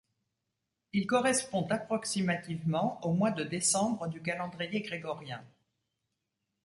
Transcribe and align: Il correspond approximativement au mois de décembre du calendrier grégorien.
Il 0.93 1.05
correspond 1.05 1.67
approximativement 1.69 2.99
au 3.05 3.13
mois 3.13 3.29
de 3.29 3.43
décembre 3.43 4.07
du 4.07 4.19
calendrier 4.19 4.81
grégorien. 4.81 5.45